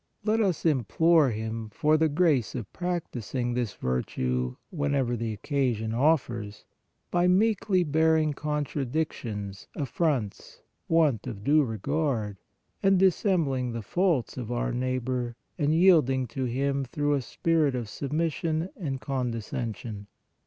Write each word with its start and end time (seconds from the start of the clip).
Let 0.25 0.39
us 0.41 0.65
implore 0.65 1.29
Him 1.29 1.69
for 1.69 1.95
the 1.95 2.09
grace 2.09 2.55
of 2.55 2.73
practising 2.73 3.53
this 3.53 3.75
virtue, 3.75 4.55
whenever 4.71 5.15
the 5.15 5.31
occasion 5.31 5.93
offers, 5.93 6.65
by 7.11 7.27
meekly 7.27 7.83
bear 7.83 8.17
ing 8.17 8.33
contradictions, 8.33 9.67
affronts, 9.75 10.63
want 10.87 11.27
of 11.27 11.43
due 11.43 11.63
regard, 11.63 12.37
and 12.81 12.97
dissembling 12.97 13.73
the 13.73 13.83
faults 13.83 14.37
of 14.37 14.51
our 14.51 14.71
neighbor 14.71 15.35
and 15.59 15.71
yielding 15.71 16.25
to 16.29 16.45
him 16.45 16.83
through 16.83 17.13
a 17.13 17.21
spirit 17.21 17.75
of 17.75 17.87
submission 17.87 18.69
and 18.75 19.01
con 19.01 19.31
descension. 19.31 20.07